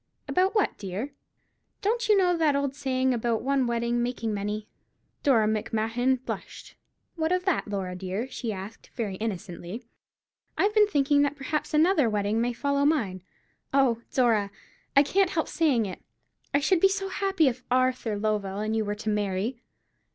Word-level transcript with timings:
"About 0.27 0.55
what, 0.55 0.79
dear?" 0.79 1.13
"Don't 1.83 2.09
you 2.09 2.17
know 2.17 2.35
that 2.35 2.55
old 2.55 2.73
saying 2.73 3.13
about 3.13 3.43
one 3.43 3.67
wedding 3.67 4.01
making 4.01 4.33
many?" 4.33 4.67
Dora 5.21 5.47
Macmahon 5.47 6.15
blushed. 6.25 6.73
"What 7.17 7.31
of 7.31 7.45
that, 7.45 7.67
Laura 7.67 7.95
dear?" 7.95 8.27
she 8.27 8.51
asked, 8.51 8.89
very 8.95 9.13
innocently. 9.17 9.83
"I've 10.57 10.73
been 10.73 10.87
thinking 10.87 11.21
that 11.21 11.35
perhaps 11.35 11.71
another 11.71 12.09
wedding 12.09 12.41
may 12.41 12.51
follow 12.51 12.83
mine. 12.83 13.21
Oh, 13.75 14.01
Dora, 14.11 14.49
I 14.97 15.03
can't 15.03 15.29
help 15.29 15.47
saying 15.47 15.85
it, 15.85 16.01
I 16.51 16.59
should 16.61 16.79
be 16.79 16.89
so 16.89 17.09
happy 17.09 17.47
if 17.47 17.61
Arthur 17.69 18.17
Lovell 18.17 18.57
and 18.59 18.75
you 18.75 18.83
were 18.83 18.95
to 18.95 19.09
marry." 19.09 19.61